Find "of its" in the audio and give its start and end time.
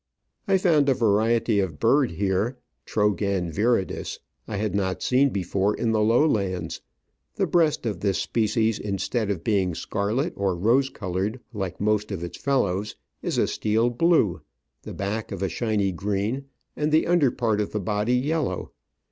12.11-12.39